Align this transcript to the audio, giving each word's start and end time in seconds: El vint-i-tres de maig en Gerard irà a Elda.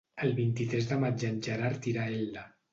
El 0.27 0.31
vint-i-tres 0.39 0.89
de 0.93 0.97
maig 1.05 1.27
en 1.29 1.39
Gerard 1.51 1.89
irà 1.95 2.09
a 2.11 2.19
Elda. 2.19 2.51